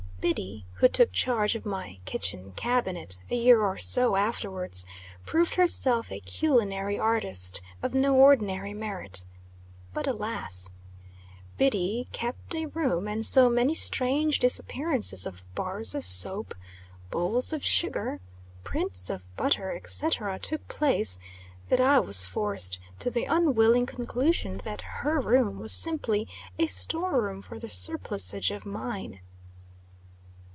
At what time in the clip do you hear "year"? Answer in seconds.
3.35-3.63